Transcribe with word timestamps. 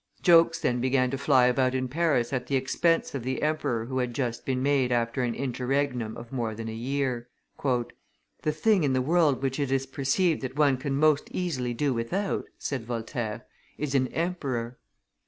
Jokes 0.23 0.59
then 0.59 0.81
began 0.81 1.11
to 1.11 1.17
fly 1.19 1.45
about 1.45 1.75
in 1.75 1.87
Paris 1.87 2.33
at 2.33 2.47
the 2.47 2.55
expense 2.55 3.13
of 3.13 3.21
the 3.21 3.43
emperor 3.43 3.85
who 3.85 3.99
had 3.99 4.15
just 4.15 4.47
been 4.47 4.63
made 4.63 4.91
after 4.91 5.21
an 5.21 5.35
interregnum 5.35 6.17
of 6.17 6.31
more 6.31 6.55
than 6.55 6.67
a 6.67 6.73
year. 6.73 7.29
"The 7.63 8.51
thing 8.51 8.83
in 8.83 8.93
the 8.93 9.01
world 9.03 9.43
which 9.43 9.59
it 9.59 9.71
is 9.71 9.85
perceived 9.85 10.41
that 10.41 10.55
one 10.55 10.77
can 10.77 10.95
most 10.95 11.27
easily 11.29 11.75
do 11.75 11.93
without," 11.93 12.45
said 12.57 12.83
Voltaire, 12.83 13.45
"is 13.77 13.93
an 13.93 14.07
emperor." 14.07 14.79